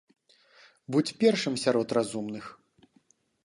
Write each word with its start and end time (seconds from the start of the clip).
Будзь 0.95 1.11
першым 1.25 1.59
сярод 1.67 1.87
разумных! 2.01 2.45